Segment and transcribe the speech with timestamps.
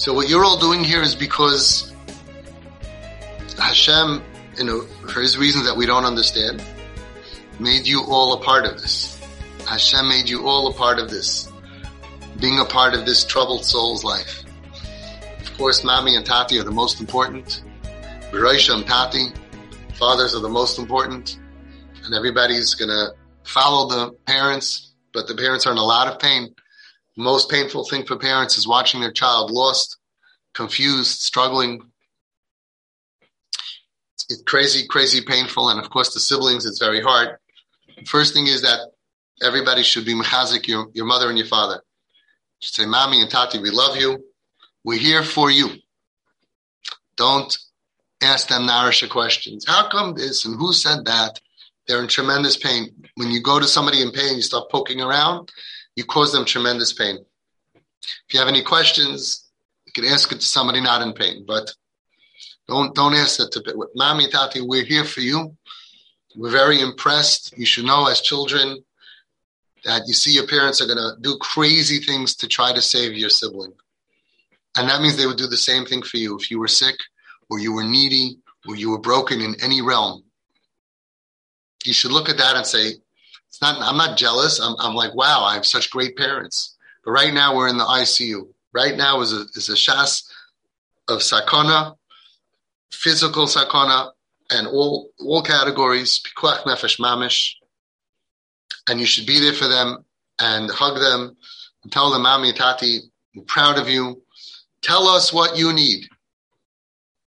[0.00, 1.92] So what you're all doing here is because
[3.58, 4.22] Hashem,
[4.56, 6.64] you know, for his reasons that we don't understand,
[7.58, 9.20] made you all a part of this.
[9.68, 11.52] Hashem made you all a part of this.
[12.40, 14.42] Being a part of this troubled soul's life.
[15.38, 17.62] Of course, Mami and Tati are the most important.
[18.32, 19.26] Beroisha and Tati,
[19.96, 21.38] fathers are the most important.
[22.06, 23.08] And everybody's gonna
[23.44, 26.54] follow the parents, but the parents are in a lot of pain.
[27.16, 29.98] Most painful thing for parents is watching their child lost,
[30.54, 31.90] confused, struggling.
[34.28, 35.70] It's crazy, crazy painful.
[35.70, 37.36] And of course, the siblings, it's very hard.
[38.06, 38.80] First thing is that
[39.42, 41.82] everybody should be mechazik, your, your mother and your father.
[42.60, 44.24] Should say, Mommy and Tati, we love you.
[44.84, 45.70] We're here for you.
[47.16, 47.56] Don't
[48.22, 49.64] ask them Narisha questions.
[49.66, 51.40] How come this and who said that?
[51.86, 53.08] They're in tremendous pain.
[53.16, 55.50] When you go to somebody in pain, you start poking around,
[55.96, 57.18] you cause them tremendous pain.
[58.02, 59.50] If you have any questions,
[59.86, 61.72] you can ask it to somebody not in pain, but
[62.68, 65.56] don't don't ask that to Mommy, Tati, we're here for you.
[66.36, 67.56] We're very impressed.
[67.58, 68.84] You should know as children
[69.84, 73.14] that you see your parents are going to do crazy things to try to save
[73.14, 73.72] your sibling.
[74.76, 76.96] And that means they would do the same thing for you if you were sick
[77.48, 80.22] or you were needy or you were broken in any realm.
[81.84, 82.92] You should look at that and say,
[83.50, 84.60] it's not, I'm not jealous.
[84.60, 86.76] I'm, I'm like, wow, I have such great parents.
[87.04, 88.46] But right now we're in the ICU.
[88.72, 90.30] Right now is a, is a shas
[91.08, 91.96] of sakana,
[92.92, 94.12] physical sakana,
[94.50, 97.54] and all, all categories, pikuach nefesh mamish.
[98.88, 100.04] And you should be there for them
[100.38, 101.36] and hug them
[101.82, 103.00] and tell them, Mami, Tati,
[103.48, 104.22] proud of you.
[104.80, 106.06] Tell us what you need.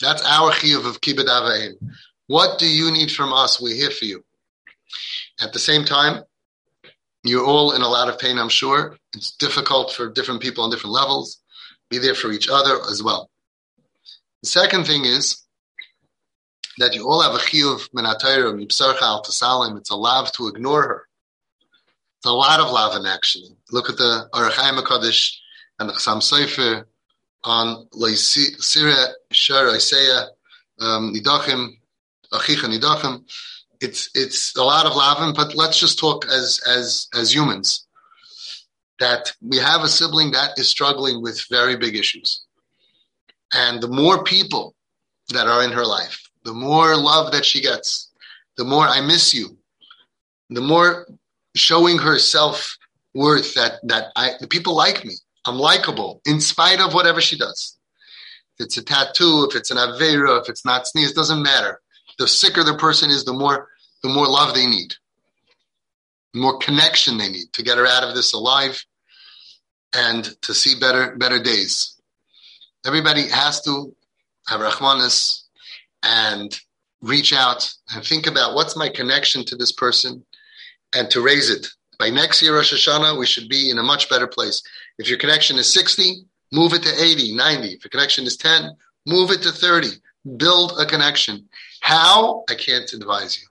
[0.00, 1.74] That's our chiyuv of kibbud
[2.26, 3.60] What do you need from us?
[3.60, 4.24] We're here for you.
[5.40, 6.24] At the same time,
[7.24, 8.96] you're all in a lot of pain, I'm sure.
[9.14, 11.40] It's difficult for different people on different levels.
[11.90, 13.30] Be there for each other as well.
[14.42, 15.42] The second thing is
[16.78, 19.78] that you all have a chiyuv menatayra mipsarcha al tasalim.
[19.78, 21.08] It's a lav to ignore her.
[22.18, 23.42] It's a lot of lav in action.
[23.70, 25.34] Look at the Ohr HaChaim HaKadosh
[25.78, 26.84] and the Chassam Sofer
[27.44, 30.26] on Leisira Shar Isaiah
[30.80, 31.70] um, Nidachim
[32.32, 33.24] Achicha Nidachim
[33.80, 37.86] it's it's a lot of lavin, but let's just talk as as as humans.
[38.98, 42.44] That we have a sibling that is struggling with very big issues.
[43.52, 44.74] And the more people
[45.28, 48.10] that are in her life, the more love that she gets,
[48.56, 49.56] the more I miss you,
[50.50, 51.06] the more
[51.54, 52.76] showing her self
[53.14, 55.14] worth that that I the people like me.
[55.46, 57.78] I'm likable in spite of whatever she does.
[58.58, 61.80] If it's a tattoo, if it's an avera, if it's not tznius, doesn't matter
[62.18, 63.68] the sicker the person is, the more
[64.02, 64.94] the more love they need,
[66.34, 68.84] the more connection they need to get her out of this alive
[69.94, 71.96] and to see better better days.
[72.86, 73.94] Everybody has to
[74.46, 75.42] have rahmanis
[76.02, 76.58] and
[77.00, 80.24] reach out and think about what's my connection to this person
[80.94, 81.66] and to raise it.
[81.98, 84.62] By next year, Rosh Hashanah, we should be in a much better place.
[84.98, 87.68] If your connection is 60, move it to 80, 90.
[87.68, 88.70] If your connection is 10,
[89.06, 89.88] move it to 30.
[90.36, 91.48] Build a connection.
[91.80, 92.44] How?
[92.48, 93.46] I can't advise you.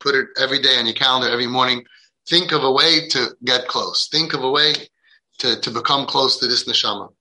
[0.00, 1.84] Put it every day on your calendar, every morning.
[2.28, 4.08] Think of a way to get close.
[4.08, 4.72] Think of a way
[5.38, 7.12] to, to become close to this neshama.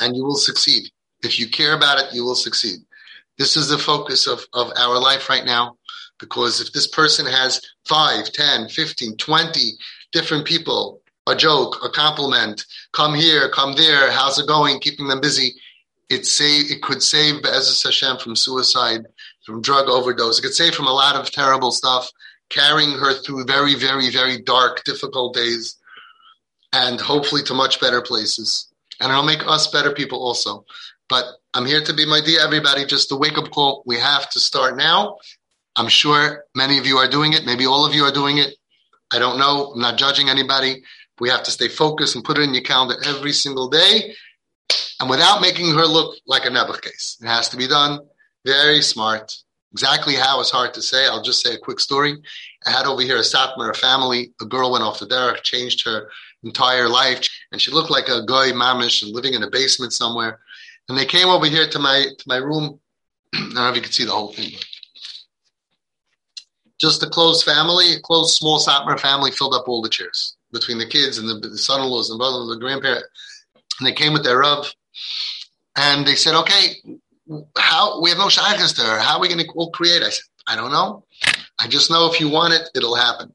[0.00, 0.90] And you will succeed.
[1.22, 2.80] If you care about it, you will succeed.
[3.38, 5.76] This is the focus of, of our life right now.
[6.18, 9.72] Because if this person has 5, 10, 15, 20
[10.12, 15.20] different people, a joke, a compliment, come here, come there, how's it going, keeping them
[15.20, 15.54] busy,
[16.08, 19.06] it save it could save B'ezras Hashem from suicide,
[19.44, 20.38] from drug overdose.
[20.38, 22.10] It could save from a lot of terrible stuff,
[22.48, 25.76] carrying her through very, very, very dark, difficult days,
[26.72, 28.68] and hopefully to much better places.
[29.00, 30.64] And it'll make us better people also.
[31.08, 31.24] But
[31.54, 33.82] I'm here to be my dear everybody, just a wake up call.
[33.86, 35.18] We have to start now.
[35.76, 37.46] I'm sure many of you are doing it.
[37.46, 38.54] Maybe all of you are doing it.
[39.10, 39.72] I don't know.
[39.72, 40.82] I'm not judging anybody.
[41.20, 44.14] We have to stay focused and put it in your calendar every single day
[45.00, 47.18] and without making her look like a Nebuch case.
[47.20, 48.00] It has to be done
[48.44, 49.34] very smart.
[49.72, 51.06] Exactly how is hard to say.
[51.06, 52.16] I'll just say a quick story.
[52.66, 54.32] I had over here a Satmar, a family.
[54.40, 56.08] A girl went off the derech, changed her
[56.42, 60.40] entire life, and she looked like a goy mamish and living in a basement somewhere.
[60.88, 62.80] And they came over here to my to my room.
[63.34, 64.52] I don't know if you can see the whole thing.
[66.78, 70.78] Just a close family, a close small Satmar family filled up all the chairs between
[70.78, 73.04] the kids and the, the son-in-laws and brother-in-law, the grandparent.
[73.78, 74.72] And they came with their Rav,
[75.76, 76.76] and they said, okay,
[77.56, 78.98] how we have no shaykhs there.
[78.98, 80.02] How are we going to all create?
[80.02, 81.04] I said, I don't know.
[81.60, 83.34] I just know if you want it, it'll happen.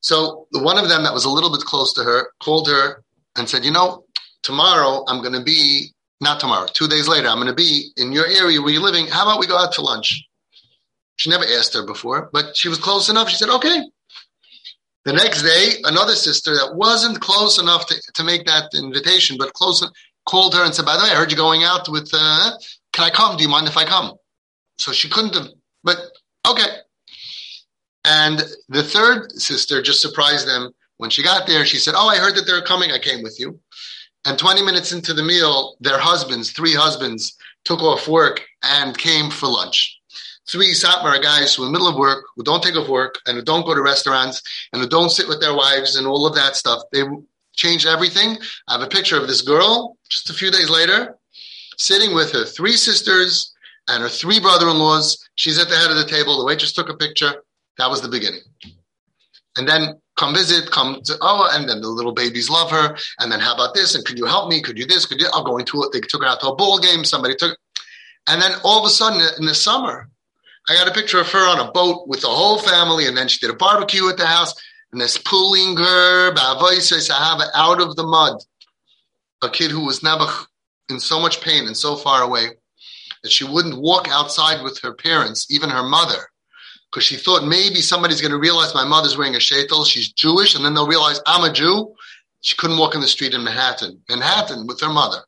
[0.00, 3.04] So one of them that was a little bit close to her called her
[3.36, 4.04] and said, you know,
[4.42, 5.88] tomorrow I'm going to be,
[6.20, 9.06] not tomorrow, two days later, I'm going to be in your area where you're living.
[9.06, 10.26] How about we go out to lunch?
[11.16, 13.28] She never asked her before, but she was close enough.
[13.28, 13.82] She said, okay.
[15.04, 19.52] The next day, another sister that wasn't close enough to, to make that invitation, but
[19.54, 19.82] close,
[20.26, 22.50] called her and said, by the way, I heard you going out with, uh,
[22.92, 23.36] can I come?
[23.36, 24.14] Do you mind if I come?
[24.78, 25.48] So she couldn't have,
[25.84, 25.98] but
[26.46, 26.68] okay.
[28.04, 30.72] And the third sister just surprised them.
[30.96, 32.90] When she got there, she said, Oh, I heard that they're coming.
[32.92, 33.58] I came with you.
[34.26, 39.30] And 20 minutes into the meal, their husbands, three husbands, took off work and came
[39.30, 39.99] for lunch.
[40.50, 43.20] Three Satmar guys who are in the middle of work, who don't take off work
[43.26, 44.42] and who don't go to restaurants
[44.72, 46.82] and who don't sit with their wives and all of that stuff.
[46.92, 47.04] They
[47.54, 48.36] changed everything.
[48.66, 51.16] I have a picture of this girl just a few days later,
[51.76, 53.54] sitting with her three sisters
[53.86, 55.28] and her three brother-in-laws.
[55.36, 56.38] She's at the head of the table.
[56.38, 57.44] The waitress took a picture.
[57.78, 58.40] That was the beginning.
[59.56, 62.96] And then come visit, come to, oh, and then the little babies love her.
[63.20, 63.94] And then how about this?
[63.94, 64.60] And could you help me?
[64.60, 65.06] Could you this?
[65.06, 65.92] Could you, I'll go into it.
[65.92, 67.04] They took her out to a ball game.
[67.04, 67.56] Somebody took,
[68.28, 70.08] and then all of a sudden in the summer,
[70.68, 73.06] I got a picture of her on a boat with the whole family.
[73.06, 74.54] And then she did a barbecue at the house
[74.92, 76.30] and this pulling her
[77.54, 78.36] out of the mud.
[79.42, 80.26] A kid who was never
[80.90, 82.48] in so much pain and so far away
[83.22, 86.30] that she wouldn't walk outside with her parents, even her mother
[86.90, 90.54] because she thought maybe somebody's going to realize my mother's wearing a sheitel, she's Jewish,
[90.54, 91.94] and then they'll realize I'm a Jew.
[92.40, 95.18] She couldn't walk in the street in Manhattan, Manhattan with her mother.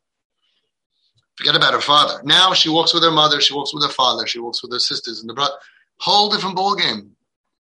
[1.37, 2.21] Forget about her father.
[2.23, 4.79] Now she walks with her mother, she walks with her father, she walks with her
[4.79, 5.55] sisters and the brother.
[5.99, 7.11] Whole different ball game.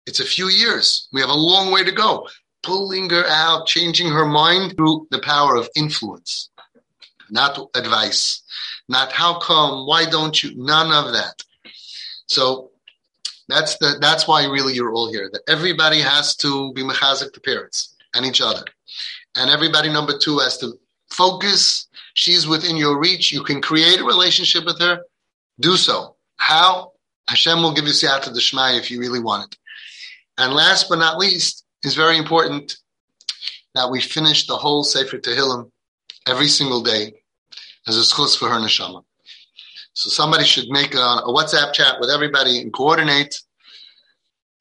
[0.06, 1.08] It's a few years.
[1.12, 2.28] We have a long way to go.
[2.62, 6.50] Pulling her out, changing her mind through the power of influence,
[7.30, 8.42] not advice,
[8.88, 11.42] not how come, why don't you, none of that.
[12.26, 12.70] So
[13.48, 15.30] that's the that's why really you're all here.
[15.32, 18.64] That everybody has to be mechazik to parents and each other,
[19.36, 20.72] and everybody number two has to
[21.10, 21.86] focus.
[22.16, 23.30] She's within your reach.
[23.30, 25.02] You can create a relationship with her.
[25.60, 26.16] Do so.
[26.36, 26.92] How?
[27.28, 29.58] Hashem will give you siyata d'shmai if you really want it.
[30.38, 32.76] And last but not least, is very important
[33.74, 35.70] that we finish the whole Sefer Tehillim
[36.26, 37.12] every single day
[37.86, 39.04] as a schus for her neshama.
[39.92, 43.40] So somebody should make a, a, WhatsApp chat with everybody and coordinate.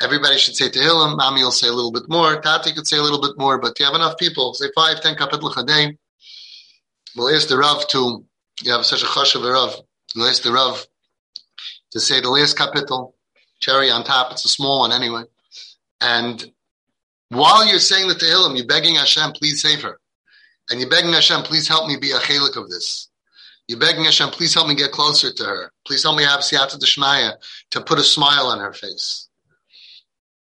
[0.02, 1.18] Everybody should say Tehillim.
[1.18, 2.40] Mami will say a little bit more.
[2.42, 4.54] Tati could say a little bit more, but you have enough people.
[4.54, 5.98] Say five, ten kapitel a day.
[7.16, 8.26] We'll ask the Rav to,
[8.62, 9.76] you have such a chash of a Rav.
[10.16, 10.86] We'll ask the Rav
[11.92, 13.14] to say the last kapitel,
[13.62, 14.32] cherry on top.
[14.32, 15.24] It's a small one anyway.
[16.02, 16.52] And
[17.30, 20.00] while you're saying the Tehillim, you're begging Hashem, please save her.
[20.70, 23.10] And you're begging Hashem, please help me be a chalik of this.
[23.68, 25.72] You're begging Hashem, please help me get closer to her.
[25.88, 27.34] Please help me have siyata d'shmaya
[27.72, 29.28] to put a smile on her face.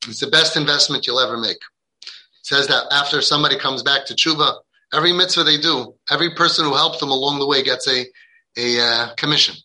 [0.07, 1.59] It's the best investment you'll ever make.
[2.03, 2.11] It
[2.41, 4.57] says that after somebody comes back to tshuva,
[4.93, 8.05] every mitzvah they do, every person who helps them along the way gets a,
[8.57, 9.55] a uh, commission.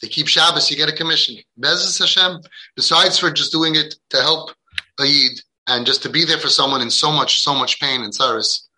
[0.00, 1.36] They keep Shabbos, you get a commission.
[1.60, 2.40] B'ezras Hashem,
[2.74, 4.50] besides for just doing it to help
[5.00, 5.26] a
[5.68, 8.68] and just to be there for someone in so much, so much pain and sorrows,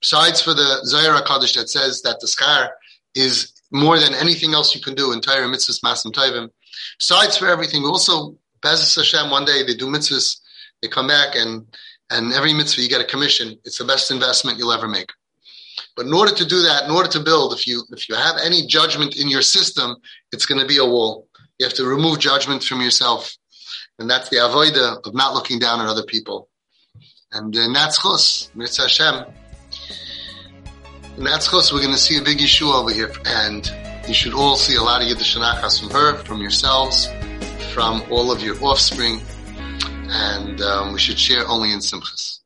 [0.00, 2.70] Besides for the Zohar HaKadosh that says that the schar
[3.14, 6.50] is more than anything else you can do, entire mitzvahs masim tovim.
[6.98, 10.40] Besides for everything, also B'ezras Hashem, one day they do mitzvahs,
[10.82, 11.66] they come back and
[12.10, 13.58] and every mitzvah you get a commission.
[13.64, 15.10] It's the best investment you'll ever make.
[15.96, 18.36] But in order to do that, in order to build, if you if you have
[18.44, 19.96] any judgment in your system,
[20.32, 21.26] it's going to be a wall.
[21.58, 23.36] You have to remove judgment from yourself,
[23.98, 26.48] and that's the avoida of not looking down on other people.
[27.32, 29.24] And uh, then that's chus, mitzvah Hashem.
[31.16, 31.52] And that's.
[31.52, 33.12] We're going to see a big Yeshua over here.
[33.26, 33.70] And
[34.08, 37.08] you should all see a lot of Yiddish from her, from yourselves,
[37.72, 39.20] from all of your offspring
[40.10, 42.40] and um, we should share only in simchas.